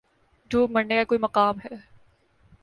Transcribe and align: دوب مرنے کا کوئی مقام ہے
دوب 0.51 0.71
مرنے 0.71 0.95
کا 0.95 1.03
کوئی 1.03 1.19
مقام 1.19 1.59
ہے 1.59 1.75